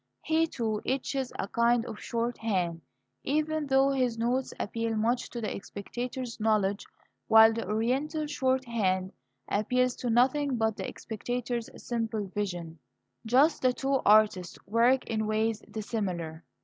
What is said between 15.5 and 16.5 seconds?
dissimilar.